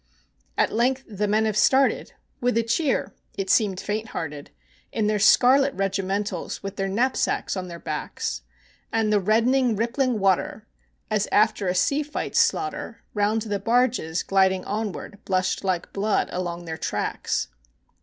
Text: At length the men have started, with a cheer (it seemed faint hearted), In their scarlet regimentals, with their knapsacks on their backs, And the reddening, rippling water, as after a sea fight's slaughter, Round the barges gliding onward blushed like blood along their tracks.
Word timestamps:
At 0.57 0.73
length 0.73 1.03
the 1.07 1.27
men 1.27 1.45
have 1.45 1.55
started, 1.55 2.13
with 2.39 2.57
a 2.57 2.63
cheer 2.63 3.13
(it 3.37 3.51
seemed 3.51 3.79
faint 3.79 4.07
hearted), 4.07 4.49
In 4.91 5.05
their 5.05 5.19
scarlet 5.19 5.75
regimentals, 5.75 6.63
with 6.63 6.75
their 6.75 6.87
knapsacks 6.87 7.55
on 7.55 7.67
their 7.67 7.77
backs, 7.77 8.41
And 8.91 9.13
the 9.13 9.19
reddening, 9.19 9.75
rippling 9.75 10.17
water, 10.17 10.65
as 11.11 11.27
after 11.31 11.67
a 11.67 11.75
sea 11.75 12.01
fight's 12.01 12.39
slaughter, 12.39 13.03
Round 13.13 13.43
the 13.43 13.59
barges 13.59 14.23
gliding 14.23 14.65
onward 14.65 15.19
blushed 15.23 15.63
like 15.63 15.93
blood 15.93 16.29
along 16.31 16.65
their 16.65 16.77
tracks. 16.77 17.49